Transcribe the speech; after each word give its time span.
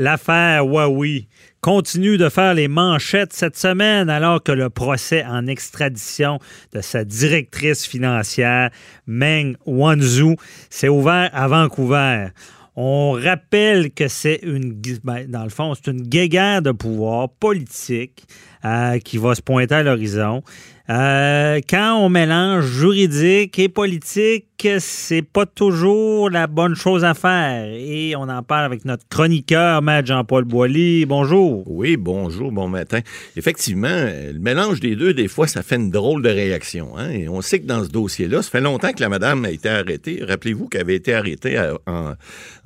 L'affaire 0.00 0.64
Huawei 0.64 1.26
continue 1.60 2.18
de 2.18 2.28
faire 2.28 2.54
les 2.54 2.68
manchettes 2.68 3.32
cette 3.32 3.56
semaine 3.56 4.08
alors 4.08 4.40
que 4.40 4.52
le 4.52 4.70
procès 4.70 5.24
en 5.24 5.48
extradition 5.48 6.38
de 6.72 6.80
sa 6.80 7.04
directrice 7.04 7.84
financière, 7.84 8.70
Meng 9.08 9.56
Wanzhou, 9.66 10.36
s'est 10.70 10.88
ouvert 10.88 11.30
à 11.32 11.48
Vancouver. 11.48 12.28
On 12.76 13.18
rappelle 13.20 13.90
que 13.90 14.06
c'est 14.06 14.38
une, 14.44 14.80
ben, 15.02 15.26
dans 15.28 15.42
le 15.42 15.50
fond, 15.50 15.74
c'est 15.74 15.90
une 15.90 16.02
guéguerre 16.02 16.62
de 16.62 16.70
pouvoir 16.70 17.28
politique 17.28 18.22
euh, 18.64 19.00
qui 19.00 19.18
va 19.18 19.34
se 19.34 19.42
pointer 19.42 19.74
à 19.74 19.82
l'horizon. 19.82 20.44
Euh, 20.88 21.47
quand 21.62 21.98
on 21.98 22.08
mélange 22.08 22.66
juridique 22.66 23.58
et 23.58 23.68
politique, 23.68 24.44
c'est 24.80 25.22
pas 25.22 25.46
toujours 25.46 26.30
la 26.30 26.48
bonne 26.48 26.74
chose 26.74 27.04
à 27.04 27.14
faire. 27.14 27.70
Et 27.72 28.16
on 28.16 28.22
en 28.22 28.42
parle 28.42 28.64
avec 28.64 28.84
notre 28.84 29.06
chroniqueur, 29.08 29.82
Matt 29.82 30.06
Jean-Paul 30.06 30.44
Boilly. 30.44 31.06
Bonjour. 31.06 31.62
Oui, 31.70 31.96
bonjour, 31.96 32.50
bon 32.50 32.66
matin. 32.66 33.00
Effectivement, 33.36 33.88
le 33.88 34.38
mélange 34.38 34.80
des 34.80 34.96
deux, 34.96 35.14
des 35.14 35.28
fois, 35.28 35.46
ça 35.46 35.62
fait 35.62 35.76
une 35.76 35.90
drôle 35.90 36.22
de 36.22 36.28
réaction. 36.28 36.98
Hein. 36.98 37.10
Et 37.10 37.28
on 37.28 37.40
sait 37.40 37.60
que 37.60 37.66
dans 37.66 37.84
ce 37.84 37.88
dossier-là, 37.88 38.42
ça 38.42 38.50
fait 38.50 38.60
longtemps 38.60 38.92
que 38.92 39.00
la 39.00 39.08
madame 39.08 39.44
a 39.44 39.50
été 39.50 39.68
arrêtée. 39.68 40.22
Rappelez-vous 40.26 40.68
qu'elle 40.68 40.80
avait 40.80 40.96
été 40.96 41.14
arrêtée 41.14 41.56
en, 41.86 42.14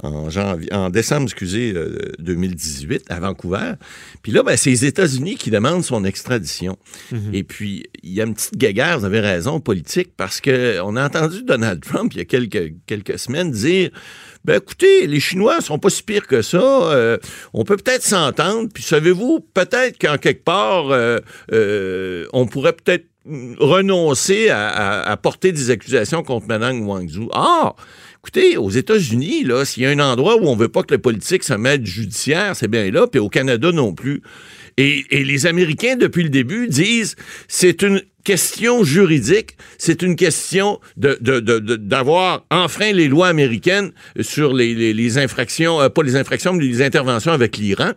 en, 0.02 0.30
janvier, 0.30 0.73
en 0.73 0.88
décembre, 0.88 1.24
excusez, 1.24 1.74
2018, 2.19 2.93
euh, 3.11 3.15
à 3.15 3.21
Vancouver. 3.21 3.73
Puis 4.23 4.33
là, 4.33 4.43
ben, 4.43 4.57
c'est 4.57 4.71
les 4.71 4.87
États-Unis 4.87 5.37
qui 5.37 5.51
demandent 5.51 5.85
son 5.85 6.05
extradition. 6.05 6.79
Mm-hmm. 7.13 7.35
Et 7.35 7.45
puis, 7.45 7.85
il 8.02 8.13
y 8.13 8.23
a 8.23 8.24
une 8.24 8.35
petite 8.35 8.57
guéguerre, 8.83 8.99
vous 8.99 9.05
avez 9.05 9.21
raison, 9.21 9.61
politique, 9.61 10.11
parce 10.17 10.41
qu'on 10.41 10.97
a 10.97 11.05
entendu 11.05 11.43
Donald 11.43 11.83
Trump, 11.83 12.13
il 12.15 12.19
y 12.19 12.21
a 12.21 12.25
quelques, 12.25 12.75
quelques 12.87 13.19
semaines, 13.19 13.51
dire 13.51 13.91
ben 14.45 14.57
écoutez, 14.57 15.07
les 15.07 15.21
Chinois 15.21 15.61
sont 15.61 15.79
pas 15.79 15.89
si 15.89 16.03
pires 16.03 16.27
que 16.27 16.43
ça. 16.43 16.59
Euh, 16.61 17.17
on 17.55 17.63
peut 17.63 17.77
peut-être 17.77 18.03
s'entendre. 18.03 18.69
Puis 18.75 18.83
savez-vous, 18.83 19.39
peut-être 19.55 19.99
qu'en 20.01 20.19
quelque 20.19 20.43
part, 20.43 20.91
euh, 20.91 21.19
euh, 21.52 22.27
on 22.33 22.47
pourrait 22.47 22.73
peut-être 22.73 23.07
renoncer 23.61 24.49
à, 24.51 25.17
porter 25.23 25.52
des 25.52 25.71
accusations 25.71 26.24
contre 26.24 26.49
Mme 26.49 26.89
Wangzhou. 26.89 27.29
Ah! 27.33 27.77
Écoutez, 28.19 28.57
aux 28.57 28.71
États-Unis, 28.71 29.45
là, 29.45 29.65
s'il 29.65 29.85
y 29.85 29.87
a 29.87 29.91
un 29.91 30.01
endroit 30.01 30.37
où 30.37 30.46
on 30.46 30.57
veut 30.57 30.69
pas 30.69 30.83
que 30.83 30.93
la 30.93 30.99
politique 30.99 31.45
se 31.45 31.55
mette 31.55 31.87
judiciaire, 31.87 32.57
c'est 32.57 32.69
bien 32.69 32.91
là, 32.91 33.07
puis 33.07 33.21
au 33.21 33.29
Canada 33.29 33.71
non 33.71 33.95
plus. 33.95 34.23
Et, 34.77 35.05
et, 35.11 35.24
les 35.24 35.46
Américains, 35.46 35.96
depuis 35.96 36.23
le 36.24 36.30
début, 36.30 36.67
disent 36.67 37.15
c'est 37.46 37.83
une 37.83 38.02
question 38.24 38.84
juridique, 38.84 39.56
c'est 39.78 40.02
une 40.02 40.16
question 40.16 40.80
de, 40.96 41.18
d'avoir 41.76 42.45
enfreint 42.51 42.92
les 42.92 43.09
lois 43.09 43.28
américaines 43.28 43.92
sur 44.20 44.52
les, 44.54 44.92
les, 44.92 45.18
infractions, 45.18 45.80
euh, 45.80 45.88
pas 45.88 46.02
les 46.02 46.16
infractions, 46.16 46.52
mais 46.52 46.65
les 46.65 46.82
interventions 46.82 47.32
avec 47.32 47.56
l'Iran. 47.56 47.93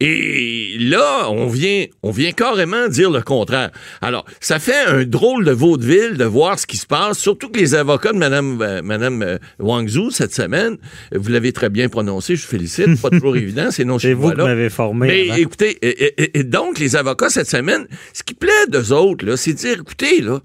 Et 0.00 0.76
là, 0.78 1.30
on 1.30 1.46
vient, 1.46 1.86
on 2.02 2.10
vient 2.10 2.32
carrément 2.32 2.88
dire 2.88 3.10
le 3.10 3.22
contraire. 3.22 3.70
Alors, 4.00 4.24
ça 4.40 4.58
fait 4.58 4.86
un 4.86 5.04
drôle 5.04 5.44
de 5.44 5.52
vaudeville 5.52 6.16
de 6.16 6.24
voir 6.24 6.58
ce 6.58 6.66
qui 6.66 6.76
se 6.76 6.86
passe, 6.86 7.18
surtout 7.18 7.48
que 7.48 7.58
les 7.58 7.74
avocats 7.74 8.12
de 8.12 8.18
Mme, 8.18 8.62
euh, 8.62 8.82
Madame 8.82 9.22
euh, 9.22 9.38
Wang 9.58 9.88
Zhu 9.88 10.10
cette 10.10 10.34
semaine, 10.34 10.78
vous 11.14 11.30
l'avez 11.30 11.52
très 11.52 11.68
bien 11.68 11.88
prononcé, 11.88 12.36
je 12.36 12.42
vous 12.42 12.48
félicite, 12.48 13.00
pas 13.00 13.10
toujours 13.10 13.36
évident, 13.36 13.70
c'est 13.70 13.84
non 13.84 13.98
C'est 13.98 14.14
vous 14.14 14.30
qui 14.30 14.36
m'avez 14.36 14.70
formé. 14.70 15.06
Mais 15.08 15.40
écoutez, 15.40 15.78
et, 15.82 16.44
donc, 16.44 16.78
les 16.78 16.96
avocats 16.96 17.28
cette 17.28 17.48
semaine, 17.48 17.86
ce 18.12 18.22
qui 18.22 18.34
plaît 18.34 18.66
d'eux 18.68 18.92
autres, 18.92 19.24
là, 19.24 19.36
c'est 19.36 19.59
dire, 19.60 19.80
écoutez, 19.80 20.20
là, 20.20 20.40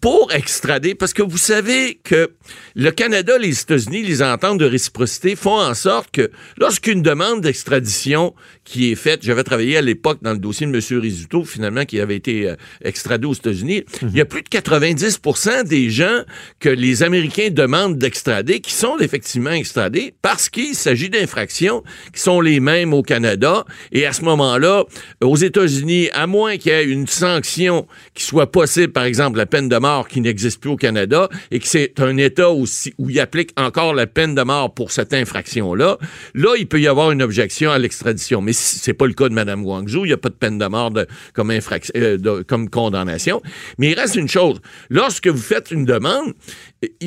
pour 0.00 0.32
extrader, 0.32 0.94
parce 0.94 1.12
que 1.12 1.22
vous 1.22 1.38
savez 1.38 2.00
que 2.02 2.30
le 2.74 2.90
Canada, 2.90 3.38
les 3.38 3.60
États-Unis, 3.60 4.02
les 4.02 4.22
ententes 4.22 4.58
de 4.58 4.64
réciprocité 4.64 5.36
font 5.36 5.58
en 5.58 5.74
sorte 5.74 6.10
que 6.10 6.30
lorsqu'une 6.58 7.02
demande 7.02 7.40
d'extradition 7.40 8.34
qui 8.64 8.90
est 8.90 8.96
faite, 8.96 9.20
j'avais 9.22 9.44
travaillé 9.44 9.76
à 9.76 9.82
l'époque 9.82 10.18
dans 10.22 10.32
le 10.32 10.38
dossier 10.38 10.66
de 10.66 10.72
M. 10.72 11.00
Rizzuto, 11.00 11.44
finalement, 11.44 11.84
qui 11.84 12.00
avait 12.00 12.16
été 12.16 12.50
euh, 12.50 12.56
extradé 12.82 13.26
aux 13.26 13.32
États-Unis, 13.32 13.84
il 14.02 14.16
y 14.16 14.20
a 14.20 14.24
plus 14.24 14.42
de 14.42 14.48
90% 14.48 15.64
des 15.64 15.90
gens 15.90 16.22
que 16.60 16.68
les 16.68 17.02
Américains 17.02 17.48
demandent 17.50 17.98
d'extrader 17.98 18.60
qui 18.60 18.72
sont 18.72 18.98
effectivement 18.98 19.50
extradés 19.50 20.14
parce 20.22 20.48
qu'il 20.48 20.74
s'agit 20.74 21.10
d'infractions 21.10 21.82
qui 22.12 22.20
sont 22.20 22.40
les 22.40 22.60
mêmes 22.60 22.92
au 22.92 23.02
Canada. 23.02 23.64
Et 23.92 24.06
à 24.06 24.12
ce 24.12 24.22
moment-là, 24.22 24.84
aux 25.22 25.36
États-Unis, 25.36 26.10
à 26.12 26.26
moins 26.26 26.56
qu'il 26.56 26.72
y 26.72 26.74
ait 26.74 26.84
une 26.84 27.06
sanction 27.06 27.86
qui 28.14 28.24
soit 28.24 28.50
possible, 28.50 28.92
par 28.92 29.04
exemple 29.04 29.38
la 29.38 29.46
peine 29.46 29.68
de 29.68 29.76
qui 30.08 30.20
n'existe 30.20 30.60
plus 30.60 30.70
au 30.70 30.76
Canada, 30.76 31.28
et 31.50 31.58
que 31.58 31.66
c'est 31.66 31.98
un 32.00 32.16
État 32.16 32.50
aussi 32.50 32.94
où 32.98 33.10
il 33.10 33.20
applique 33.20 33.50
encore 33.56 33.94
la 33.94 34.06
peine 34.06 34.34
de 34.34 34.42
mort 34.42 34.72
pour 34.74 34.90
cette 34.90 35.14
infraction-là, 35.14 35.98
là, 36.34 36.54
il 36.58 36.66
peut 36.66 36.80
y 36.80 36.86
avoir 36.86 37.10
une 37.10 37.22
objection 37.22 37.70
à 37.70 37.78
l'extradition. 37.78 38.40
Mais 38.40 38.52
c'est 38.52 38.94
pas 38.94 39.06
le 39.06 39.14
cas 39.14 39.28
de 39.28 39.34
Mme 39.34 39.62
Guangzhou, 39.62 40.04
il 40.04 40.08
n'y 40.08 40.14
a 40.14 40.18
pas 40.18 40.28
de 40.28 40.34
peine 40.34 40.58
de 40.58 40.66
mort 40.66 40.92
comme, 41.32 41.50
infraction, 41.50 41.92
euh, 41.96 42.42
comme 42.46 42.68
condamnation. 42.68 43.42
Mais 43.78 43.90
il 43.90 43.98
reste 43.98 44.16
une 44.16 44.28
chose. 44.28 44.60
Lorsque 44.90 45.28
vous 45.28 45.42
faites 45.42 45.70
une 45.70 45.84
demande, 45.84 46.34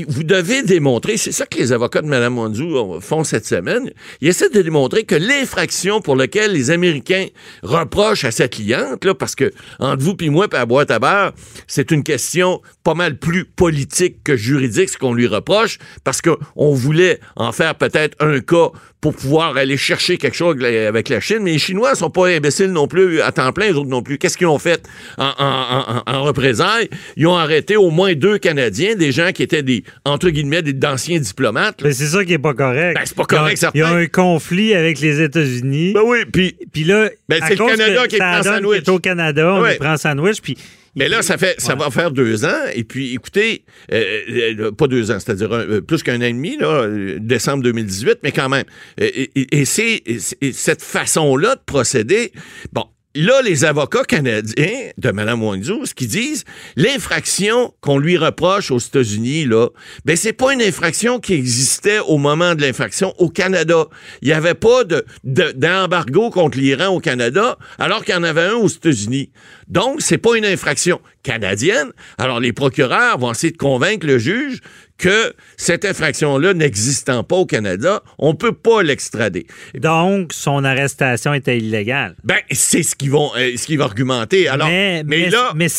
vous 0.07 0.23
devez 0.23 0.63
démontrer, 0.63 1.17
c'est 1.17 1.31
ça 1.31 1.45
que 1.45 1.57
les 1.57 1.71
avocats 1.71 2.01
de 2.01 2.07
Mme 2.07 2.35
Guangzhou 2.35 2.99
font 3.01 3.23
cette 3.23 3.45
semaine, 3.45 3.91
ils 4.21 4.27
essaient 4.27 4.49
de 4.49 4.61
démontrer 4.61 5.03
que 5.03 5.15
l'infraction 5.15 6.01
pour 6.01 6.15
laquelle 6.15 6.51
les 6.51 6.71
Américains 6.71 7.27
reprochent 7.63 8.25
à 8.25 8.31
cette 8.31 8.53
cliente, 8.53 9.05
là, 9.05 9.13
parce 9.13 9.35
que 9.35 9.51
entre 9.79 10.03
vous 10.03 10.15
et 10.19 10.29
moi, 10.29 10.47
puis 10.47 10.59
à 10.59 10.65
boîte 10.65 10.91
à 10.91 10.99
beurre, 10.99 11.33
c'est 11.67 11.91
une 11.91 12.03
question 12.03 12.61
pas 12.83 12.93
mal 12.93 13.17
plus 13.17 13.45
politique 13.45 14.23
que 14.23 14.35
juridique, 14.35 14.89
ce 14.89 14.97
qu'on 14.97 15.13
lui 15.13 15.27
reproche, 15.27 15.77
parce 16.03 16.21
qu'on 16.21 16.73
voulait 16.73 17.19
en 17.35 17.51
faire 17.51 17.75
peut-être 17.75 18.15
un 18.19 18.39
cas 18.39 18.69
pour 19.01 19.15
pouvoir 19.15 19.55
aller 19.55 19.77
chercher 19.77 20.17
quelque 20.17 20.35
chose 20.35 20.61
avec 20.63 21.07
la 21.07 21.19
Chine. 21.19 21.39
Mais 21.41 21.53
les 21.53 21.59
Chinois 21.59 21.95
sont 21.95 22.09
pas 22.09 22.27
imbéciles 22.27 22.71
non 22.71 22.87
plus 22.87 23.21
à 23.21 23.31
temps 23.31 23.53
plein, 23.53 23.67
les 23.67 23.73
autres 23.73 23.89
non 23.89 24.01
plus. 24.01 24.17
Qu'est-ce 24.17 24.37
qu'ils 24.37 24.47
ont 24.47 24.59
fait 24.59 24.85
en, 25.17 25.31
en, 25.37 26.03
en, 26.05 26.23
représailles? 26.23 26.89
Ils 27.15 27.27
ont 27.27 27.35
arrêté 27.35 27.77
au 27.77 27.91
moins 27.91 28.13
deux 28.13 28.37
Canadiens, 28.37 28.95
des 28.95 29.11
gens 29.11 29.31
qui 29.31 29.43
étaient 29.43 29.63
des, 29.63 29.83
entre 30.03 30.29
guillemets, 30.29 30.61
d'anciens 30.61 31.19
diplomates. 31.19 31.81
Mais 31.81 31.93
c'est 31.93 32.07
ça 32.07 32.25
qui 32.25 32.33
est 32.33 32.39
pas 32.39 32.53
correct. 32.53 32.95
Ben, 32.95 33.05
c'est 33.05 33.15
pas 33.15 33.25
correct, 33.25 33.57
certain. 33.57 33.79
Il 33.79 33.81
y 33.81 33.83
a 33.83 33.89
un 33.89 34.07
conflit 34.07 34.73
avec 34.73 34.99
les 34.99 35.21
États-Unis. 35.21 35.93
Ben 35.93 36.01
oui, 36.05 36.19
puis... 36.31 36.55
Puis 36.73 36.83
là, 36.83 37.09
ben, 37.27 37.41
c'est 37.47 37.57
le 37.57 37.65
Canada 37.65 38.07
qui 38.07 38.15
est 38.17 38.21
en 38.21 38.43
sandwich. 38.43 38.87
au 38.87 38.99
Canada, 38.99 39.55
on 39.55 39.75
prend 39.77 39.97
sandwich, 39.97 40.41
puis 40.41 40.57
mais 40.95 41.09
là, 41.09 41.21
ça 41.21 41.37
fait, 41.37 41.59
ça 41.59 41.75
va 41.75 41.89
faire 41.91 42.11
deux 42.11 42.45
ans. 42.45 42.65
Et 42.73 42.83
puis, 42.83 43.13
écoutez, 43.13 43.63
euh, 43.91 44.03
euh, 44.29 44.71
pas 44.71 44.87
deux 44.87 45.11
ans, 45.11 45.19
c'est-à-dire 45.19 45.51
euh, 45.51 45.81
plus 45.81 46.03
qu'un 46.03 46.17
an 46.17 46.25
et 46.25 46.33
demi, 46.33 46.57
là, 46.57 46.87
décembre 47.17 47.63
2018, 47.63 48.19
mais 48.23 48.31
quand 48.31 48.49
même. 48.49 48.65
Et, 48.97 49.59
et 49.59 49.65
c'est 49.65 50.03
cette 50.51 50.81
façon-là 50.81 51.55
de 51.55 51.61
procéder. 51.65 52.31
Bon, 52.73 52.85
là, 53.15 53.41
les 53.41 53.65
avocats 53.65 54.03
canadiens 54.03 54.91
de 54.97 55.11
Mme 55.11 55.41
Wangzhou, 55.41 55.85
ce 55.85 55.93
qu'ils 55.93 56.07
disent, 56.07 56.43
l'infraction 56.75 57.73
qu'on 57.81 57.97
lui 57.97 58.17
reproche 58.17 58.71
aux 58.71 58.77
États-Unis, 58.77 59.45
là, 59.45 59.67
ben, 60.05 60.15
c'est 60.15 60.33
pas 60.33 60.53
une 60.53 60.61
infraction 60.61 61.19
qui 61.19 61.33
existait 61.33 61.99
au 61.99 62.17
moment 62.17 62.55
de 62.55 62.61
l'infraction 62.61 63.13
au 63.17 63.29
Canada. 63.29 63.87
Il 64.21 64.27
n'y 64.27 64.33
avait 64.33 64.53
pas 64.53 64.83
de, 64.83 65.05
d'embargo 65.23 66.29
contre 66.29 66.57
l'Iran 66.57 66.87
au 66.87 66.99
Canada, 66.99 67.57
alors 67.77 68.05
qu'il 68.05 68.13
y 68.13 68.17
en 68.17 68.23
avait 68.23 68.43
un 68.43 68.55
aux 68.55 68.67
États-Unis. 68.67 69.31
Donc, 69.67 70.01
c'est 70.01 70.17
pas 70.17 70.37
une 70.37 70.45
infraction 70.45 71.01
canadienne. 71.23 71.91
Alors, 72.17 72.39
les 72.39 72.53
procureurs 72.53 73.17
vont 73.17 73.31
essayer 73.31 73.51
de 73.51 73.57
convaincre 73.57 74.05
le 74.05 74.17
juge 74.17 74.61
que 74.99 75.33
cette 75.57 75.85
infraction-là 75.85 76.53
n'existant 76.53 77.23
pas 77.23 77.37
au 77.37 77.45
Canada, 77.45 78.03
on 78.19 78.35
peut 78.35 78.51
pas 78.51 78.83
l'extrader. 78.83 79.47
Donc, 79.73 80.33
son 80.33 80.63
arrestation 80.63 81.33
était 81.33 81.57
illégale. 81.57 82.15
Ben, 82.23 82.39
c'est 82.51 82.83
ce 82.83 82.95
qu'ils 82.95 83.09
vont, 83.09 83.31
euh, 83.37 83.55
ce 83.55 83.65
qu'ils 83.65 83.79
vont 83.79 83.85
argumenter. 83.85 84.47
Alors, 84.47 84.67
mais, 84.67 85.03
mais, 85.05 85.29
là, 85.29 85.53
mais, 85.55 85.69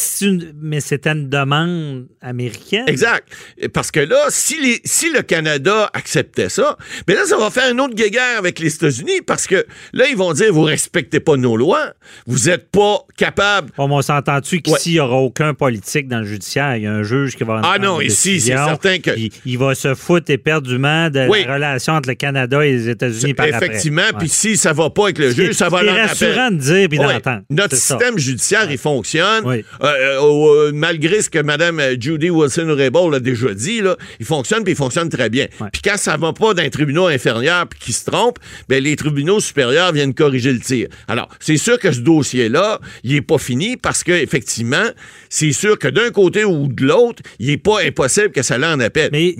c'était 0.81 1.11
une 1.11 1.29
demande 1.29 2.09
américaine. 2.21 2.85
Exact. 2.89 3.29
Parce 3.73 3.91
que 3.91 4.01
là, 4.01 4.27
si, 4.31 4.61
les, 4.61 4.81
si 4.85 5.13
le 5.13 5.23
Canada 5.23 5.91
acceptait 5.93 6.49
ça, 6.49 6.77
mais 7.07 7.15
ben 7.15 7.21
là, 7.21 7.27
ça 7.27 7.37
va 7.37 7.51
faire 7.51 7.71
une 7.71 7.81
autre 7.81 7.95
guerre 7.95 8.39
avec 8.39 8.59
les 8.59 8.75
États-Unis 8.75 9.21
parce 9.27 9.47
que 9.47 9.67
là, 9.93 10.07
ils 10.09 10.17
vont 10.17 10.33
dire, 10.33 10.53
vous 10.53 10.63
respectez 10.63 11.21
pas 11.21 11.37
nos 11.37 11.57
lois, 11.57 11.93
vous 12.27 12.49
êtes 12.49 12.71
pas 12.71 13.05
capable. 13.17 13.71
Bon, 13.77 13.91
on 13.91 14.03
s'entend-tu 14.03 14.63
qu'ici, 14.63 14.91
il 14.91 14.95
n'y 14.95 15.01
aura 15.01 15.17
aucun 15.17 15.53
politique 15.53 16.09
dans 16.09 16.21
le 16.21 16.27
judiciaire? 16.27 16.77
Il 16.77 16.85
y 16.85 16.87
a 16.87 16.93
un 16.93 17.03
juge 17.03 17.37
qui 17.37 17.45
va... 17.45 17.61
Ah 17.63 17.79
non, 17.79 18.01
ici, 18.01 18.41
c'est 18.41 18.57
certain 18.57 18.99
que 18.99 19.10
il, 19.17 19.59
va 19.59 19.75
se 19.75 19.95
foutre 19.95 20.31
éperdument 20.31 21.11
de 21.11 21.21
la 21.21 21.55
relation 21.55 21.95
entre 21.95 22.09
le 22.09 22.15
Canada 22.15 22.65
et 22.65 22.73
les 22.73 22.89
États-Unis 22.89 23.35
par 23.35 23.47
Effectivement, 23.47 24.03
puis 24.19 24.29
si 24.29 24.57
ça 24.57 24.73
va 24.73 24.91
pas 24.91 25.05
avec 25.05 25.19
le 25.19 25.33
juge, 25.33 25.53
ça 25.53 25.69
va 25.69 25.81
C'est 25.81 26.01
rassurant 26.01 26.51
de 26.51 26.57
dire 26.57 26.89
puis 26.89 26.99
d'entendre. 26.99 27.43
Notre 27.51 27.77
système 27.77 28.19
judiciaire, 28.19 28.71
il 28.71 28.79
fonctionne. 28.79 29.45
Euh, 29.47 29.63
euh, 29.83 30.21
euh, 30.21 30.71
malgré 30.75 31.23
ce 31.23 31.31
que 31.31 31.39
Mme 31.39 31.81
Judy 32.01 32.31
Wilson-Raybould 32.31 33.15
a 33.15 33.21
déjà 33.21 33.55
dit, 33.55 33.81
là, 33.81 33.97
il 34.19 34.27
fonctionne 34.27 34.63
puis 34.63 34.73
il 34.73 34.77
fonctionne 34.77 35.09
très 35.09 35.31
bien. 35.31 35.47
Puis 35.73 35.83
quand 35.83 35.97
ça 35.97 36.17
va 36.17 36.33
pas 36.33 36.55
d'un 36.55 36.69
tribunal 36.69 37.13
inférieur 37.13 37.67
puis 37.67 37.79
qui 37.79 37.93
se 37.93 38.05
trompe, 38.05 38.39
ben 38.69 38.83
les 38.83 38.97
tribunaux 38.97 39.41
supérieurs 39.41 39.93
viennent 39.93 40.15
corriger 40.15 40.53
le 40.53 40.61
tir. 40.61 40.89
Alors, 41.09 41.29
c'est 41.41 41.57
sûr 41.57 41.79
que 41.79 41.93
ce 41.93 42.01
dossier-là, 42.01 42.81
il 43.05 43.15
est 43.15 43.23
pas 43.23 43.39
fini 43.39 43.77
parce 43.77 44.05
que 44.05 44.13
effectivement, 44.13 44.87
c'est 45.29 45.53
sûr 45.53 45.79
que 45.79 45.89
d'un 45.89 46.11
côté 46.11 46.45
ou 46.45 46.69
de 46.69 46.85
l'autre, 46.85 47.23
il 47.39 47.51
est 47.51 47.57
pas 47.57 47.83
impossible 47.83 48.31
que 48.31 48.43
ça 48.43 48.59
l'en 48.59 48.79
appelle. 48.81 49.00
Mais, 49.13 49.35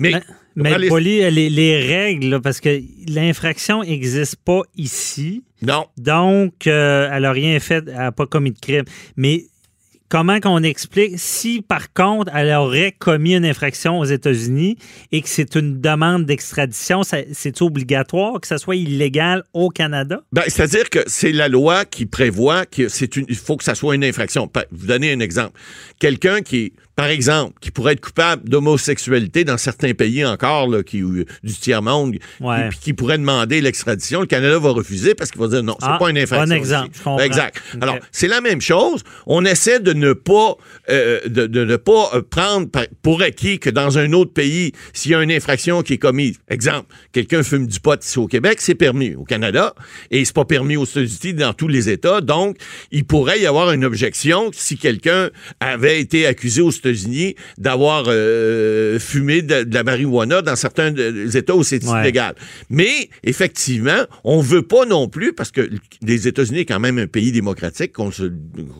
Mais 0.55 0.87
Poli, 0.89 1.29
les, 1.31 1.49
les 1.49 1.79
règles, 1.79 2.27
là, 2.29 2.39
parce 2.41 2.59
que 2.59 2.81
l'infraction 3.07 3.83
n'existe 3.83 4.35
pas 4.37 4.61
ici. 4.75 5.43
Non. 5.61 5.85
Donc, 5.97 6.67
euh, 6.67 7.09
elle 7.11 7.21
n'a 7.23 7.31
rien 7.31 7.59
fait, 7.59 7.83
elle 7.87 7.93
n'a 7.95 8.11
pas 8.11 8.25
commis 8.25 8.51
de 8.51 8.59
crime. 8.59 8.83
Mais 9.15 9.45
comment 10.09 10.41
qu'on 10.41 10.61
explique 10.63 11.13
si, 11.17 11.61
par 11.61 11.93
contre, 11.93 12.31
elle 12.35 12.51
aurait 12.51 12.91
commis 12.91 13.33
une 13.35 13.45
infraction 13.45 13.97
aux 13.99 14.03
États-Unis 14.03 14.75
et 15.13 15.21
que 15.21 15.29
c'est 15.29 15.55
une 15.55 15.79
demande 15.79 16.25
d'extradition, 16.25 17.03
c'est 17.03 17.61
obligatoire 17.61 18.41
que 18.41 18.47
ça 18.47 18.57
soit 18.57 18.75
illégal 18.75 19.43
au 19.53 19.69
Canada? 19.69 20.21
Ben, 20.33 20.43
c'est-à-dire 20.47 20.89
que 20.89 20.99
c'est 21.07 21.31
la 21.31 21.47
loi 21.47 21.85
qui 21.85 22.05
prévoit 22.05 22.65
que 22.65 22.89
c'est 22.89 23.15
une, 23.15 23.25
il 23.29 23.35
faut 23.37 23.55
que 23.55 23.63
ça 23.63 23.73
soit 23.75 23.95
une 23.95 24.03
infraction. 24.03 24.49
Pa- 24.49 24.65
Vous 24.71 24.87
donnez 24.87 25.13
un 25.13 25.21
exemple. 25.21 25.57
Quelqu'un 25.97 26.41
qui, 26.41 26.73
par 27.01 27.09
exemple, 27.09 27.53
qui 27.61 27.71
pourrait 27.71 27.93
être 27.93 28.01
coupable 28.01 28.47
d'homosexualité 28.47 29.43
dans 29.43 29.57
certains 29.57 29.93
pays 29.95 30.23
encore, 30.23 30.67
là, 30.67 30.83
qui, 30.83 31.01
euh, 31.01 31.25
du 31.43 31.53
tiers-monde, 31.55 32.17
Ouais. 32.39 32.69
qui, 32.73 32.79
qui 32.79 32.93
pourrait 32.93 33.17
demander 33.17 33.59
l'extradition, 33.59 34.19
le 34.21 34.27
Canada 34.27 34.59
va 34.59 34.69
refuser 34.69 35.15
parce 35.15 35.31
qu'il 35.31 35.41
va 35.41 35.47
dire 35.47 35.63
non, 35.63 35.75
c'est 35.79 35.87
Ah, 35.89 35.97
pas 35.99 36.11
une 36.11 36.19
infraction. 36.19 36.47
bon 36.55 36.61
exemple, 36.61 36.89
je 36.93 37.01
comprends. 37.03 37.17
Exact. 37.23 37.59
Alors, 37.81 37.97
c'est 38.11 38.27
la 38.27 38.39
même 38.39 38.61
chose. 38.61 39.01
On 39.25 39.43
essaie 39.45 39.79
de 39.79 39.93
ne 39.93 40.13
pas, 40.13 40.57
euh, 40.91 41.21
de, 41.27 41.47
de 41.47 41.65
ne 41.65 41.75
pas 41.75 42.11
euh, 42.13 42.21
prendre 42.21 42.67
pour 43.01 43.23
acquis 43.23 43.57
que 43.57 43.71
dans 43.71 43.97
un 43.97 44.13
autre 44.13 44.33
pays, 44.33 44.71
s'il 44.93 45.09
y 45.11 45.15
a 45.15 45.23
une 45.23 45.31
infraction 45.31 45.81
qui 45.81 45.93
est 45.93 45.97
commise, 45.97 46.37
exemple, 46.49 46.85
quelqu'un 47.13 47.41
fume 47.41 47.65
du 47.65 47.79
pot 47.79 47.99
ici 48.03 48.19
au 48.19 48.27
Québec, 48.27 48.61
c'est 48.61 48.75
permis 48.75 49.15
au 49.15 49.23
Canada 49.23 49.73
et 50.11 50.23
c'est 50.23 50.35
pas 50.35 50.45
permis 50.45 50.77
aux 50.77 50.85
États-Unis 50.85 51.33
dans 51.33 51.53
tous 51.53 51.67
les 51.67 51.89
États. 51.89 52.21
Donc, 52.21 52.57
il 52.91 53.05
pourrait 53.05 53.39
y 53.39 53.47
avoir 53.47 53.71
une 53.71 53.85
objection 53.85 54.51
si 54.53 54.77
quelqu'un 54.77 55.31
avait 55.59 55.99
été 55.99 56.27
accusé 56.27 56.61
aux 56.61 56.69
États-Unis 56.69 56.90
d'avoir 57.57 58.05
euh, 58.07 58.99
fumé 58.99 59.41
de, 59.41 59.63
de 59.63 59.73
la 59.73 59.83
marijuana 59.83 60.41
dans 60.41 60.55
certains 60.55 60.91
de- 60.91 61.35
États 61.35 61.55
où 61.55 61.63
c'est 61.63 61.83
Ouais. 61.83 62.01
illégal. 62.01 62.35
Mais 62.69 63.09
effectivement, 63.23 64.05
on 64.23 64.39
veut 64.41 64.61
pas 64.61 64.85
non 64.85 65.07
plus 65.07 65.33
parce 65.33 65.51
que 65.51 65.69
les 66.03 66.27
États-Unis 66.27 66.59
est 66.59 66.65
quand 66.65 66.79
même 66.79 66.97
un 66.99 67.07
pays 67.07 67.31
démocratique, 67.31 67.93
qu'on 67.93 68.11
se, 68.11 68.31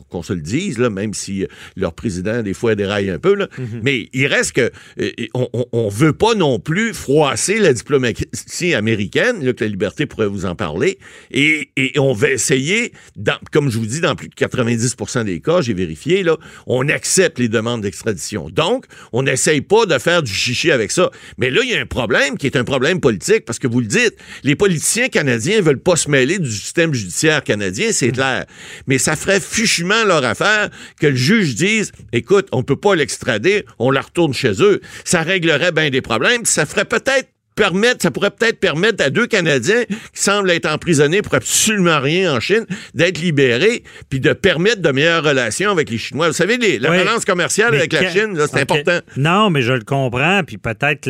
qu'on 0.08 0.22
se 0.22 0.32
le 0.32 0.40
dise 0.40 0.78
là, 0.78 0.88
même 0.90 1.14
si 1.14 1.42
euh, 1.42 1.46
leur 1.76 1.92
président 1.94 2.42
des 2.42 2.54
fois 2.54 2.74
déraille 2.74 3.10
un 3.10 3.18
peu 3.18 3.34
là. 3.34 3.48
Mais 3.82 4.08
il 4.12 4.26
reste 4.26 4.52
que 4.52 4.70
euh, 5.00 5.10
on, 5.34 5.48
on, 5.52 5.64
on 5.72 5.88
veut 5.88 6.12
pas 6.12 6.34
non 6.34 6.58
plus 6.60 6.94
froisser 6.94 7.58
la 7.58 7.72
diplomatie 7.72 8.74
américaine, 8.74 9.44
là, 9.44 9.52
que 9.52 9.64
la 9.64 9.70
liberté 9.70 10.06
pourrait 10.06 10.26
vous 10.28 10.46
en 10.46 10.54
parler, 10.54 10.98
et, 11.30 11.70
et 11.76 11.98
on 11.98 12.12
va 12.12 12.30
essayer, 12.30 12.92
dans, 13.16 13.36
comme 13.50 13.70
je 13.70 13.78
vous 13.78 13.86
dis, 13.86 14.00
dans 14.00 14.14
plus 14.14 14.28
de 14.28 14.34
90% 14.34 15.24
des 15.24 15.40
cas, 15.40 15.60
j'ai 15.60 15.74
vérifié 15.74 16.22
là, 16.22 16.36
on 16.66 16.88
accepte 16.88 17.38
les 17.38 17.48
demandes 17.48 17.80
d'extradition. 17.82 18.01
Donc, 18.50 18.86
on 19.12 19.22
n'essaye 19.22 19.60
pas 19.60 19.86
de 19.86 19.98
faire 19.98 20.22
du 20.22 20.32
chichi 20.32 20.70
avec 20.70 20.90
ça. 20.90 21.10
Mais 21.38 21.50
là, 21.50 21.60
il 21.62 21.70
y 21.70 21.74
a 21.74 21.80
un 21.80 21.86
problème 21.86 22.36
qui 22.36 22.46
est 22.46 22.56
un 22.56 22.64
problème 22.64 23.00
politique, 23.00 23.44
parce 23.44 23.58
que 23.58 23.66
vous 23.66 23.80
le 23.80 23.86
dites, 23.86 24.16
les 24.42 24.56
politiciens 24.56 25.08
canadiens 25.08 25.60
veulent 25.60 25.80
pas 25.80 25.96
se 25.96 26.10
mêler 26.10 26.38
du 26.38 26.50
système 26.50 26.92
judiciaire 26.92 27.42
canadien, 27.44 27.92
c'est 27.92 28.10
clair. 28.10 28.46
Mais 28.86 28.98
ça 28.98 29.16
ferait 29.16 29.40
fichement 29.40 30.04
leur 30.04 30.24
affaire 30.24 30.70
que 31.00 31.06
le 31.06 31.16
juge 31.16 31.54
dise, 31.54 31.92
écoute, 32.12 32.48
on 32.52 32.62
peut 32.62 32.76
pas 32.76 32.94
l'extrader, 32.94 33.64
on 33.78 33.90
la 33.90 34.00
retourne 34.00 34.34
chez 34.34 34.62
eux. 34.62 34.80
Ça 35.04 35.22
réglerait 35.22 35.72
bien 35.72 35.90
des 35.90 36.02
problèmes. 36.02 36.44
Ça 36.44 36.66
ferait 36.66 36.84
peut-être 36.84 37.28
permettre, 37.54 38.02
ça 38.02 38.10
pourrait 38.10 38.30
peut-être 38.30 38.58
permettre 38.60 39.04
à 39.04 39.10
deux 39.10 39.26
Canadiens 39.26 39.84
qui 39.84 39.96
semblent 40.22 40.50
être 40.50 40.66
emprisonnés 40.66 41.22
pour 41.22 41.34
absolument 41.34 42.00
rien 42.00 42.34
en 42.34 42.40
Chine 42.40 42.66
d'être 42.94 43.18
libérés, 43.20 43.82
puis 44.08 44.20
de 44.20 44.32
permettre 44.32 44.80
de 44.82 44.90
meilleures 44.90 45.22
relations 45.24 45.70
avec 45.70 45.90
les 45.90 45.98
Chinois. 45.98 46.28
Vous 46.28 46.32
savez, 46.34 46.56
les- 46.56 46.78
la 46.78 46.90
Oui. 46.90 46.96
balance 46.98 47.24
commerciale 47.24 47.74
avec 47.74 47.92
la 47.92 48.10
Chine, 48.10 48.38
c'est 48.50 48.60
important. 48.60 48.98
Non, 49.16 49.50
mais 49.50 49.62
je 49.62 49.72
le 49.72 49.82
comprends, 49.84 50.42
puis 50.46 50.58
peut-être 50.58 51.08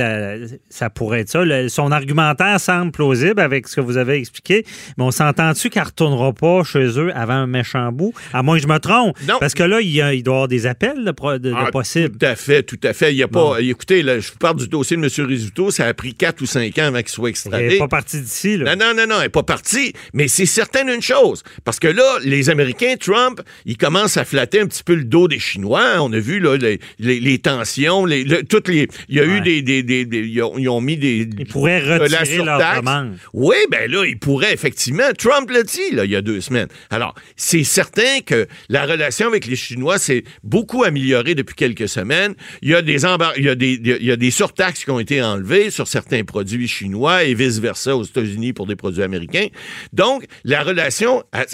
ça 0.68 0.90
pourrait 0.90 1.20
être 1.20 1.28
ça. 1.28 1.44
Le- 1.44 1.68
son 1.68 1.92
argumentaire 1.92 2.58
semble 2.60 2.92
plausible 2.92 3.40
avec 3.40 3.68
ce 3.68 3.76
que 3.76 3.80
vous 3.80 3.96
avez 3.96 4.16
expliqué, 4.16 4.64
mais 4.98 5.04
on 5.04 5.10
s'entend-tu 5.10 5.70
qu'elle 5.70 5.82
ne 5.82 5.88
retournera 5.88 6.32
pas 6.32 6.62
chez 6.64 6.98
eux 6.98 7.10
avant 7.14 7.34
un 7.34 7.46
méchant 7.46 7.92
bout? 7.92 8.12
À 8.32 8.42
moins 8.42 8.56
que 8.56 8.62
je 8.62 8.68
me 8.68 8.78
trompe. 8.78 9.16
Non. 9.28 9.36
Parce 9.40 9.54
que 9.54 9.62
là, 9.62 9.80
il, 9.80 9.90
y 9.90 10.00
a- 10.02 10.12
il 10.14 10.22
doit 10.22 10.32
y 10.32 10.36
avoir 10.36 10.48
des 10.48 10.66
appels 10.66 11.04
de, 11.04 11.52
Ah, 11.54 11.70
possibles. 11.70 12.16
Tout 12.18 12.26
à 12.26 12.34
fait, 12.36 12.62
tout 12.62 12.78
à 12.82 12.92
fait. 12.92 13.12
Il 13.12 13.18
y 13.18 13.22
a 13.22 13.26
Bon. 13.26 13.52
pas. 13.52 13.60
Écoutez, 13.60 14.02
là, 14.02 14.18
je 14.18 14.30
vous 14.32 14.38
parle 14.38 14.56
du 14.56 14.68
dossier 14.68 14.96
de 14.96 15.02
M. 15.02 15.26
Rizzuto, 15.26 15.70
ça 15.70 15.86
a 15.86 15.94
pris 15.94 16.14
quatre 16.14 16.31
ou 16.40 16.46
cinq 16.46 16.78
ans 16.78 16.84
avant 16.86 16.98
qu'il 17.00 17.08
soit 17.08 17.28
Elle 17.28 17.30
extradé. 17.30 17.68
n'est 17.68 17.78
pas 17.78 17.88
partie 17.88 18.20
d'ici. 18.20 18.56
là. 18.56 18.74
Non, 18.76 18.86
non, 18.86 18.94
non, 18.96 19.06
non, 19.06 19.16
elle 19.16 19.22
n'est 19.24 19.28
pas 19.28 19.42
partie. 19.42 19.92
Mais 20.14 20.28
c'est 20.28 20.46
certain 20.46 20.84
d'une 20.84 21.02
chose. 21.02 21.42
Parce 21.64 21.78
que 21.78 21.88
là, 21.88 22.18
les 22.24 22.50
Américains, 22.50 22.94
Trump, 22.98 23.40
ils 23.66 23.76
commencent 23.76 24.16
à 24.16 24.24
flatter 24.24 24.60
un 24.60 24.66
petit 24.66 24.82
peu 24.84 24.94
le 24.94 25.04
dos 25.04 25.28
des 25.28 25.38
Chinois. 25.38 25.96
On 26.00 26.12
a 26.12 26.18
vu 26.18 26.40
là, 26.40 26.56
les, 26.56 26.78
les- 26.98 27.20
les 27.20 27.38
tensions, 27.38 28.04
les, 28.06 28.24
le- 28.24 28.42
toutes 28.44 28.68
les. 28.68 28.88
Il 29.08 29.16
y 29.16 29.20
a 29.20 29.24
Ouais. 29.24 29.28
eu 29.38 29.40
des. 29.40 29.62
des- 29.62 29.82
des- 29.82 30.04
des- 30.04 30.20
ils, 30.20 30.42
ont, 30.42 30.56
ils 30.58 30.68
ont 30.68 30.80
mis 30.80 30.96
des. 30.96 31.28
Ils 31.38 31.46
pourraient 31.46 31.80
la 31.80 31.98
retirer 31.98 32.44
leur 32.44 32.76
demande. 32.80 33.16
Oui, 33.32 33.56
ben 33.70 33.90
là, 33.90 34.04
ils 34.06 34.18
pourraient, 34.18 34.52
effectivement. 34.52 35.10
Trump 35.18 35.50
l'a 35.50 35.62
dit, 35.62 35.90
là, 35.92 36.04
il 36.04 36.10
y 36.10 36.16
a 36.16 36.22
deux 36.22 36.40
semaines. 36.40 36.68
Alors, 36.90 37.14
c'est 37.36 37.64
certain 37.64 38.20
que 38.24 38.46
la 38.68 38.86
relation 38.86 39.26
avec 39.28 39.46
les 39.46 39.56
Chinois 39.56 39.98
s'est 39.98 40.24
beaucoup 40.42 40.84
améliorée 40.84 41.34
depuis 41.34 41.54
quelques 41.54 41.88
semaines. 41.88 42.34
Il 42.62 42.70
y 42.70 42.74
a 42.74 42.82
des 42.82 43.04
embar- 43.04 43.32
il 43.36 43.44
y 43.44 43.48
a 43.48 43.54
des, 43.54 43.80
il 43.82 44.04
y 44.04 44.10
a 44.12 44.16
des 44.16 44.30
surtaxes 44.30 44.84
qui 44.84 44.90
ont 44.90 45.00
été 45.00 45.22
enlevées 45.22 45.70
sur 45.70 45.88
certains 45.88 46.21
produits 46.24 46.68
chinois 46.68 47.24
et 47.24 47.34
vice-versa 47.34 47.96
aux 47.96 48.04
États-Unis 48.04 48.52
pour 48.52 48.66
des 48.66 48.76
produits 48.76 49.02
américains. 49.02 49.46
Donc, 49.92 50.26
la 50.44 50.62
relation, 50.62 51.22
elle, 51.32 51.46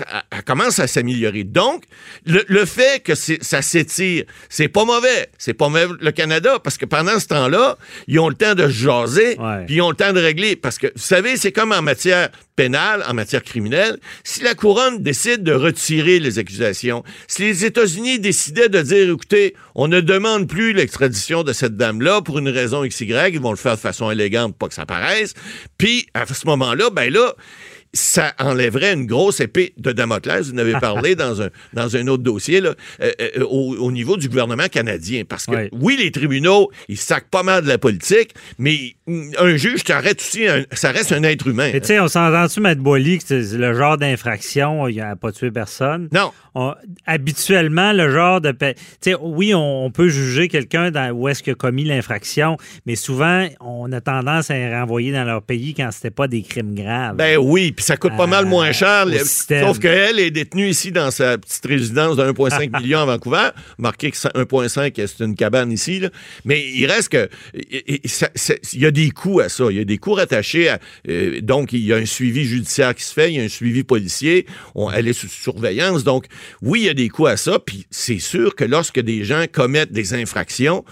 commence 0.44 0.78
à 0.78 0.86
s'améliorer. 0.86 1.44
Donc, 1.44 1.84
le, 2.26 2.44
le 2.48 2.64
fait 2.64 3.02
que 3.02 3.14
ça 3.14 3.62
s'étire, 3.62 4.24
c'est 4.48 4.68
pas 4.68 4.84
mauvais. 4.84 5.28
C'est 5.38 5.54
pas 5.54 5.68
mauvais 5.68 5.94
le 6.00 6.10
Canada, 6.12 6.58
parce 6.62 6.78
que 6.78 6.86
pendant 6.86 7.18
ce 7.18 7.26
temps-là, 7.28 7.76
ils 8.06 8.18
ont 8.18 8.28
le 8.28 8.34
temps 8.34 8.54
de 8.54 8.64
se 8.64 8.70
jaser, 8.70 9.36
puis 9.66 9.76
ils 9.76 9.82
ont 9.82 9.90
le 9.90 9.96
temps 9.96 10.12
de 10.12 10.20
régler. 10.20 10.56
Parce 10.56 10.78
que, 10.78 10.88
vous 10.88 11.02
savez, 11.02 11.36
c'est 11.36 11.52
comme 11.52 11.72
en 11.72 11.82
matière 11.82 12.30
pénale, 12.58 13.04
en 13.08 13.14
matière 13.14 13.44
criminelle, 13.44 13.98
si 14.24 14.42
la 14.42 14.56
couronne 14.56 15.00
décide 15.00 15.44
de 15.44 15.52
retirer 15.52 16.18
les 16.18 16.40
accusations, 16.40 17.04
si 17.28 17.42
les 17.42 17.64
États-Unis 17.64 18.18
décidaient 18.18 18.68
de 18.68 18.82
dire, 18.82 19.08
écoutez, 19.08 19.54
on 19.76 19.86
ne 19.86 20.00
demande 20.00 20.48
plus 20.48 20.72
l'extradition 20.72 21.44
de 21.44 21.52
cette 21.52 21.76
dame-là 21.76 22.20
pour 22.20 22.40
une 22.40 22.48
raison 22.48 22.84
XY, 22.84 23.14
ils 23.32 23.38
vont 23.38 23.52
le 23.52 23.56
faire 23.56 23.76
de 23.76 23.80
façon 23.80 24.10
élégante, 24.10 24.56
pas 24.56 24.66
que 24.66 24.74
ça 24.74 24.86
paraisse, 24.86 25.34
puis 25.78 26.08
à 26.14 26.26
ce 26.26 26.48
moment-là, 26.48 26.90
ben 26.90 27.12
là, 27.12 27.32
ça 27.92 28.34
enlèverait 28.38 28.92
une 28.92 29.06
grosse 29.06 29.40
épée 29.40 29.72
de 29.78 29.92
Damoclès. 29.92 30.46
Vous 30.48 30.54
en 30.54 30.58
avez 30.58 30.74
parlé 30.74 31.14
dans 31.14 31.42
un, 31.42 31.48
dans 31.72 31.96
un 31.96 32.06
autre 32.08 32.22
dossier, 32.22 32.60
là, 32.60 32.74
euh, 33.00 33.10
euh, 33.20 33.44
au, 33.44 33.76
au 33.76 33.90
niveau 33.92 34.16
du 34.16 34.28
gouvernement 34.28 34.68
canadien. 34.68 35.22
Parce 35.28 35.46
que, 35.46 35.68
oui, 35.72 35.96
les 35.98 36.10
tribunaux, 36.10 36.70
ils 36.88 36.96
sacent 36.98 37.22
pas 37.30 37.42
mal 37.42 37.62
de 37.64 37.68
la 37.68 37.78
politique, 37.78 38.34
mais 38.58 38.94
un 39.38 39.56
juge, 39.56 39.80
ça 39.86 40.00
reste 40.00 40.20
aussi 40.20 40.46
un, 40.46 40.64
ça 40.72 40.90
reste 40.90 41.12
un 41.12 41.22
être 41.22 41.46
humain. 41.46 41.70
Mais 41.72 41.80
tu 41.80 41.86
sais, 41.88 42.00
on 42.00 42.08
s'entend-tu, 42.08 42.60
Maître 42.60 42.82
Boily, 42.82 43.18
que 43.18 43.24
c'est 43.26 43.56
le 43.56 43.74
genre 43.74 43.96
d'infraction, 43.96 44.86
il 44.88 44.96
n'a 44.96 45.16
pas 45.16 45.32
tué 45.32 45.50
personne? 45.50 46.08
Non. 46.12 46.30
On- 46.54 46.74
habituellement, 47.06 47.92
le 47.92 48.10
genre 48.10 48.40
de. 48.40 48.50
Tu 48.52 48.74
sais, 49.00 49.14
oui, 49.20 49.54
on, 49.54 49.86
on 49.86 49.90
peut 49.90 50.08
juger 50.08 50.48
quelqu'un 50.48 50.90
où 51.12 51.28
est-ce 51.28 51.42
qu'il 51.42 51.52
a 51.52 51.56
commis 51.56 51.84
l'infraction, 51.84 52.56
mais 52.86 52.96
souvent, 52.96 53.46
on 53.60 53.90
a 53.92 54.00
tendance 54.00 54.50
à 54.50 54.54
les 54.54 54.74
renvoyer 54.74 55.12
dans 55.12 55.24
leur 55.24 55.42
pays 55.42 55.74
quand 55.74 55.88
c'était 55.92 56.10
pas 56.10 56.28
des 56.28 56.42
crimes 56.42 56.74
graves. 56.74 57.16
Ben 57.16 57.38
oui, 57.38 57.72
puis 57.78 57.84
ça 57.84 57.96
coûte 57.96 58.16
pas 58.16 58.26
mal 58.26 58.44
moins 58.44 58.72
cher. 58.72 59.06
Sauf 59.64 59.78
qu'elle 59.78 60.18
est 60.18 60.32
détenue 60.32 60.68
ici 60.68 60.90
dans 60.90 61.12
sa 61.12 61.38
petite 61.38 61.64
résidence 61.64 62.16
de 62.16 62.24
1,5 62.24 62.76
million 62.82 62.98
à 62.98 63.04
Vancouver. 63.04 63.50
Marqué 63.78 64.10
que 64.10 64.16
ça- 64.16 64.32
1,5, 64.34 64.92
c'est 65.06 65.24
une 65.24 65.36
cabane 65.36 65.70
ici. 65.70 66.00
là. 66.00 66.10
Mais 66.44 66.60
il 66.74 66.86
reste 66.86 67.10
que. 67.10 67.28
Il 67.54 68.80
y 68.80 68.84
a 68.86 68.90
des 68.90 69.10
coûts 69.10 69.38
à 69.38 69.48
ça. 69.48 69.66
Il 69.70 69.76
y 69.76 69.80
a 69.80 69.84
des 69.84 69.98
coûts 69.98 70.14
rattachés 70.14 70.68
à. 70.70 70.80
euh, 71.08 71.40
donc, 71.40 71.72
il 71.72 71.84
y 71.84 71.92
a 71.92 71.96
un 71.96 72.04
suivi 72.06 72.44
judiciaire 72.44 72.94
qui 72.96 73.04
se 73.04 73.12
fait, 73.12 73.30
il 73.32 73.36
y 73.36 73.40
a 73.40 73.44
un 73.44 73.48
suivi 73.48 73.84
policier. 73.84 74.46
On- 74.74 74.90
elle 74.90 75.06
est 75.06 75.12
sous 75.12 75.28
surveillance. 75.28 76.02
Donc, 76.02 76.26
oui, 76.62 76.80
il 76.80 76.86
y 76.86 76.88
a 76.88 76.94
des 76.94 77.08
coûts 77.08 77.26
à 77.28 77.36
ça. 77.36 77.60
Puis 77.64 77.86
c'est 77.90 78.18
sûr 78.18 78.56
que 78.56 78.64
lorsque 78.64 78.98
des 78.98 79.22
gens 79.22 79.44
commettent 79.52 79.92
des 79.92 80.14
infractions, 80.14 80.84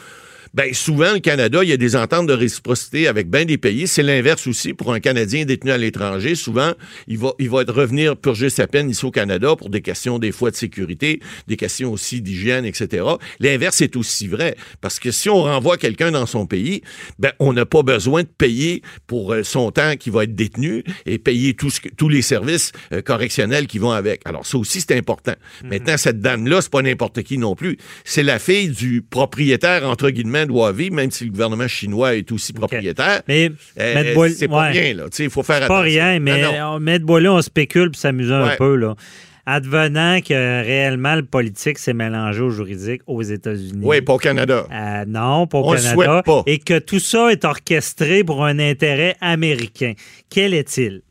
ben 0.55 0.73
souvent, 0.73 1.13
le 1.13 1.19
Canada, 1.21 1.63
il 1.63 1.69
y 1.69 1.73
a 1.73 1.77
des 1.77 1.97
ententes 1.97 2.27
de 2.27 2.33
réciprocité 2.33 3.09
avec 3.09 3.29
bien 3.31 3.45
des 3.45 3.59
pays. 3.59 3.87
C'est 3.87 4.03
l'inverse 4.03 4.47
aussi 4.47 4.73
pour 4.75 4.93
un 4.93 5.01
Canadien 5.01 5.45
détenu 5.45 5.71
à 5.71 5.79
l'étranger. 5.79 6.35
Souvent, 6.35 6.73
il 7.09 7.19
va, 7.19 7.33
il 7.39 7.51
va 7.51 7.63
être 7.63 7.75
revenir 7.75 8.17
purger 8.17 8.49
sa 8.51 8.67
peine 8.67 8.89
ici 8.91 9.05
au 9.05 9.11
Canada 9.11 9.55
pour 9.57 9.69
des 9.71 9.83
questions 9.83 10.19
des 10.19 10.33
fois 10.33 10.51
de 10.51 10.57
sécurité, 10.57 11.21
des 11.47 11.57
questions 11.57 11.93
aussi 11.93 12.21
d'hygiène, 12.23 12.65
etc. 12.65 13.05
L'inverse 13.41 13.81
est 13.81 13.97
aussi 13.97 14.29
vrai. 14.29 14.57
Parce 14.81 14.99
que 14.99 15.11
si 15.11 15.29
on 15.29 15.43
renvoie 15.43 15.77
quelqu'un 15.77 16.11
dans 16.11 16.27
son 16.27 16.47
pays, 16.47 16.83
ben, 17.19 17.33
on 17.39 17.53
n'a 17.53 17.67
pas 17.67 17.83
besoin 17.83 18.23
de 18.23 18.29
payer 18.29 18.83
pour 19.07 19.33
euh, 19.35 19.43
son 19.43 19.71
temps 19.71 19.97
qui 19.97 20.11
va 20.11 20.25
être 20.25 20.35
détenu 20.35 20.85
et 21.05 21.19
payer 21.19 21.55
tout 21.55 21.71
ce 21.71 21.81
que- 21.81 21.89
tous 21.89 22.09
les 22.09 22.23
services 22.23 22.73
euh, 22.93 23.03
correctionnels 23.03 23.67
qui 23.67 23.79
vont 23.79 23.91
avec. 23.91 24.23
Alors, 24.25 24.47
ça 24.47 24.59
aussi, 24.59 24.81
c'est 24.81 24.97
important. 24.97 25.35
Maintenant, 25.65 25.97
cette 25.97 26.21
dame-là, 26.21 26.61
c'est 26.63 26.71
pas 26.71 26.83
n'importe 26.83 27.23
qui 27.23 27.39
non 27.39 27.55
plus. 27.55 27.77
C'est 28.05 28.23
la 28.23 28.39
fille 28.39 28.69
du 28.69 29.03
propriétaire, 29.03 29.89
entre 29.89 30.11
guillemets, 30.11 30.46
de 30.47 30.53
Huawei, 30.53 30.91
même 30.91 31.11
si 31.11 31.25
le 31.25 31.31
gouvernement 31.31 31.69
chinois 31.69 32.15
est 32.17 32.31
aussi 32.33 32.53
propriétaire. 32.53 33.23
Mais, 33.29 33.51
Euh, 33.81 34.29
c'est 34.35 34.49
pas 34.49 34.63
ouais. 34.63 34.71
rien, 34.71 34.95
là. 34.95 35.05
Tu 35.05 35.17
sais, 35.17 35.25
Il 35.25 35.31
faut 35.31 35.43
faire 35.43 35.59
Pas 35.61 35.65
attention. 35.67 35.83
rien, 35.83 36.19
mais 36.21 36.43
Non, 36.43 36.79
non. 36.81 37.37
on 37.37 37.43
spécule 37.43 37.91
puis 37.91 38.01
s'amuser 38.01 38.33
un 38.33 38.49
Ouais. 38.49 38.57
peu. 38.57 38.77
Là. 38.77 38.95
advenant 39.49 40.19
que 40.23 40.35
réellement 40.65 41.15
le 41.15 41.23
politique 41.25 41.79
s'est 41.79 41.95
mélangé 41.95 42.41
au 42.41 42.51
juridique 42.51 43.03
aux 43.07 43.23
États-Unis. 43.23 43.81
Oui, 43.85 44.01
pas 44.01 44.15
au 44.15 44.19
Canada. 44.19 44.67
Euh, 44.73 45.05
non, 45.07 45.47
pas 45.47 45.59
au 45.59 45.69
On 45.69 45.73
le 45.73 45.79
Canada. 45.79 45.95
souhaite 45.95 46.25
pas. 46.25 46.43
Et 46.47 46.59
que 46.59 46.81
tout 46.81 46.99
ça 46.99 47.31
est 47.31 47.45
orchestré 47.45 48.25
pour 48.25 48.45
un 48.45 48.59
intérêt 48.59 49.15
américain. 49.21 49.93
Quel 50.31 50.53
est-il? 50.53 51.03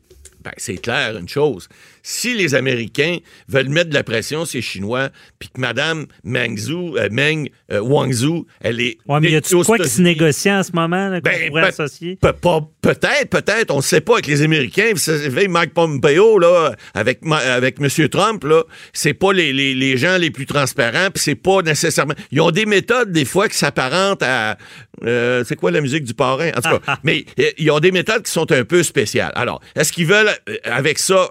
Ben, 0.44 0.52
c'est 0.58 0.76
clair, 0.76 1.16
une 1.16 1.28
chose. 1.28 1.66
Si 2.08 2.34
les 2.34 2.54
Américains 2.54 3.18
veulent 3.48 3.68
mettre 3.68 3.90
de 3.90 3.94
la 3.94 4.04
pression 4.04 4.44
sur 4.44 4.58
les 4.58 4.62
Chinois, 4.62 5.08
puis 5.40 5.48
que 5.48 5.60
Mme 5.60 6.06
Meng, 6.22 6.56
Zhu, 6.56 6.96
euh, 6.96 7.08
Meng 7.10 7.48
euh, 7.72 7.80
Wanzhou, 7.80 8.46
elle 8.60 8.80
est... 8.80 8.98
Ouais, 9.08 9.18
mais 9.20 9.32
y 9.32 9.34
a-tu 9.34 9.56
quoi 9.64 9.76
qui 9.76 9.88
se 9.88 10.00
négocie 10.00 10.52
en 10.52 10.62
ce 10.62 10.70
moment 10.72 11.08
là, 11.08 11.20
qu'on 11.20 11.28
Ben, 11.28 11.48
pourrait 11.48 11.62
peut- 11.62 11.82
associer? 11.82 12.14
Pe- 12.22 12.32
pas- 12.32 12.60
Peut-être, 12.80 13.28
peut-être, 13.30 13.72
on 13.72 13.78
ne 13.78 13.82
sait 13.82 14.00
pas 14.00 14.12
avec 14.14 14.28
les 14.28 14.42
Américains. 14.42 14.90
Vous 14.92 14.98
savez, 14.98 15.48
Mike 15.48 15.74
Pompeo, 15.74 16.38
là, 16.38 16.76
avec, 16.94 17.18
avec 17.28 17.80
M. 17.80 18.08
Trump, 18.08 18.44
là, 18.44 18.62
c'est 18.92 19.12
pas 19.14 19.32
les, 19.32 19.52
les- 19.52 19.74
les 19.74 19.96
gens 19.96 20.16
les 20.18 20.30
plus 20.30 20.46
transparents, 20.46 21.08
puis 21.12 21.20
c'est 21.20 21.34
pas 21.34 21.62
nécessairement. 21.62 22.14
Ils 22.30 22.40
ont 22.40 22.52
des 22.52 22.66
méthodes, 22.66 23.10
des 23.10 23.24
fois, 23.24 23.48
qui 23.48 23.58
s'apparentent 23.58 24.22
à. 24.22 24.56
euh, 25.02 25.42
c'est 25.44 25.56
quoi 25.56 25.72
la 25.72 25.80
musique 25.80 26.04
du 26.04 26.14
parrain? 26.14 26.50
En 26.56 26.60
tout 26.60 26.78
cas, 26.78 26.98
mais 27.02 27.24
euh, 27.40 27.50
ils 27.58 27.68
ont 27.72 27.80
des 27.80 27.90
méthodes 27.90 28.22
qui 28.22 28.30
sont 28.30 28.52
un 28.52 28.62
peu 28.64 28.84
spéciales. 28.84 29.32
Alors, 29.34 29.60
est-ce 29.74 29.92
qu'ils 29.92 30.06
veulent, 30.06 30.30
euh, 30.48 30.56
avec 30.62 31.00
ça, 31.00 31.30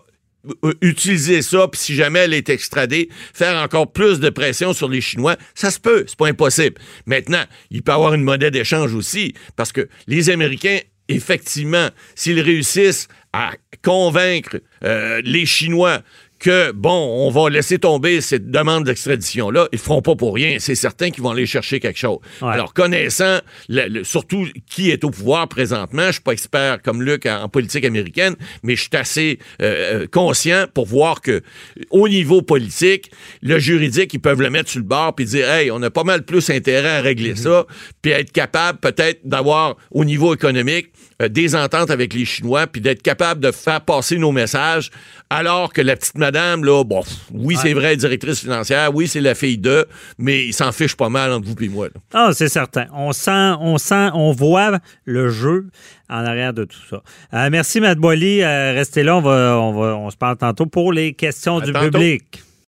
utiliser 0.81 1.41
ça, 1.41 1.67
puis 1.67 1.79
si 1.79 1.95
jamais 1.95 2.19
elle 2.19 2.33
est 2.33 2.49
extradée, 2.49 3.09
faire 3.33 3.61
encore 3.61 3.91
plus 3.91 4.19
de 4.19 4.29
pression 4.29 4.73
sur 4.73 4.89
les 4.89 5.01
Chinois, 5.01 5.37
ça 5.53 5.71
se 5.71 5.79
peut, 5.79 6.05
c'est 6.07 6.17
pas 6.17 6.27
impossible. 6.27 6.75
Maintenant, 7.05 7.43
il 7.71 7.83
peut 7.83 7.91
y 7.91 7.95
avoir 7.95 8.13
une 8.13 8.23
monnaie 8.23 8.51
d'échange 8.51 8.93
aussi, 8.93 9.33
parce 9.55 9.71
que 9.71 9.87
les 10.07 10.29
Américains, 10.29 10.79
effectivement, 11.07 11.89
s'ils 12.15 12.39
réussissent 12.39 13.07
à 13.33 13.51
convaincre 13.83 14.61
euh, 14.83 15.21
les 15.23 15.45
Chinois 15.45 16.01
que, 16.45 16.71
bon, 16.71 16.91
on 17.25 17.31
va 17.31 17.49
laisser 17.49 17.79
tomber 17.79 18.21
cette 18.21 18.51
demande 18.51 18.83
d'extradition-là, 18.83 19.67
ils 19.71 19.77
ne 19.77 19.81
feront 19.81 20.03
pas 20.03 20.15
pour 20.15 20.35
rien. 20.35 20.57
C'est 20.59 20.75
certain 20.75 21.09
qu'ils 21.09 21.23
vont 21.23 21.31
aller 21.31 21.47
chercher 21.47 21.79
quelque 21.79 21.97
chose. 21.97 22.19
Ouais. 22.41 22.49
Alors, 22.53 22.73
connaissant 22.73 23.39
le- 23.67 23.87
le- 23.87 24.03
surtout 24.03 24.47
qui 24.69 24.91
est 24.91 25.03
au 25.03 25.09
pouvoir 25.09 25.47
présentement, 25.47 26.05
je 26.07 26.11
suis 26.13 26.21
pas 26.21 26.33
expert 26.33 26.81
comme 26.83 27.01
Luc 27.01 27.25
en, 27.25 27.41
en 27.43 27.49
politique 27.49 27.83
américaine, 27.83 28.35
mais 28.61 28.75
je 28.75 28.81
suis 28.81 28.89
assez 28.95 29.39
euh, 29.61 30.03
euh, 30.03 30.07
conscient 30.11 30.65
pour 30.71 30.85
voir 30.85 31.21
que 31.21 31.41
au 31.89 32.07
niveau 32.07 32.43
politique, 32.43 33.09
le 33.41 33.57
juridique, 33.57 34.13
ils 34.13 34.19
peuvent 34.19 34.41
le 34.41 34.51
mettre 34.51 34.69
sur 34.69 34.79
le 34.79 34.85
bord 34.85 35.15
puis 35.15 35.25
dire, 35.25 35.49
hey, 35.49 35.71
on 35.71 35.81
a 35.81 35.89
pas 35.89 36.03
mal 36.03 36.23
plus 36.25 36.47
intérêt 36.51 36.97
à 36.97 37.01
régler 37.01 37.35
ça, 37.35 37.65
puis 38.03 38.11
être 38.11 38.31
capable 38.31 38.79
peut-être 38.79 39.21
d'avoir 39.25 39.77
au 39.89 40.05
niveau 40.05 40.33
économique 40.35 40.91
euh, 41.21 41.27
des 41.27 41.55
ententes 41.55 41.89
avec 41.89 42.13
les 42.13 42.25
Chinois, 42.25 42.67
puis 42.67 42.81
d'être 42.81 43.01
capable 43.01 43.41
de 43.41 43.51
faire 43.51 43.81
passer 43.81 44.17
nos 44.17 44.31
messages, 44.31 44.91
alors 45.29 45.73
que 45.73 45.81
la 45.81 45.95
petite 45.95 46.17
madame, 46.35 46.65
là, 46.65 46.83
bon, 46.83 47.01
oui, 47.33 47.55
c'est 47.61 47.73
vrai, 47.73 47.95
directrice 47.95 48.41
financière, 48.41 48.93
oui, 48.93 49.07
c'est 49.07 49.21
la 49.21 49.35
fille 49.35 49.57
de, 49.57 49.85
mais 50.17 50.45
il 50.45 50.53
s'en 50.53 50.71
fiche 50.71 50.95
pas 50.95 51.09
mal 51.09 51.31
entre 51.31 51.47
vous 51.47 51.55
et 51.63 51.69
moi. 51.69 51.87
là. 51.87 51.93
Ah, 52.13 52.29
c'est 52.33 52.49
certain. 52.49 52.87
On 52.93 53.13
sent, 53.13 53.53
on 53.61 53.77
sent, 53.77 54.09
on 54.13 54.31
voit 54.31 54.79
le 55.05 55.29
jeu 55.29 55.67
en 56.09 56.25
arrière 56.25 56.53
de 56.53 56.65
tout 56.65 56.77
ça. 56.89 57.01
Euh, 57.33 57.49
merci, 57.51 57.79
Matt 57.79 57.97
Boily. 57.97 58.41
Euh, 58.41 58.73
restez 58.73 59.03
là. 59.03 59.15
On, 59.17 59.21
va, 59.21 59.57
on, 59.59 59.73
va, 59.73 59.95
on 59.95 60.09
se 60.09 60.17
parle 60.17 60.37
tantôt 60.37 60.65
pour 60.65 60.91
les 60.91 61.13
questions 61.13 61.57
À 61.59 61.65
du 61.65 61.71
tantôt. 61.71 61.91
public. 61.91 62.43